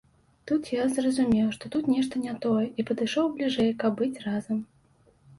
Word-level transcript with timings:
Тут 0.51 0.67
я 0.75 0.85
зразумеў, 0.93 1.49
што 1.57 1.69
тут 1.75 1.89
нешта 1.95 2.21
не 2.23 2.33
тое 2.45 2.63
і 2.79 2.85
падышоў 2.87 3.27
бліжэй, 3.35 3.69
каб 3.83 3.91
быць 4.01 4.23
разам. 4.25 4.65